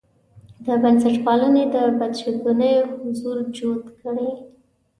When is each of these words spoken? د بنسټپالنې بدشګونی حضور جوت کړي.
د 0.65 0.67
بنسټپالنې 0.83 1.63
بدشګونی 1.99 2.73
حضور 3.01 3.37
جوت 3.55 3.85
کړي. 3.99 4.29